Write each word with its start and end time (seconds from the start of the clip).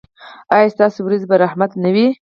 ایا 0.53 0.73
ستاسو 0.75 0.99
ورېځې 1.03 1.25
به 1.29 1.35
رحمت 1.43 1.71
نه 1.83 1.89
وي؟ 1.95 2.07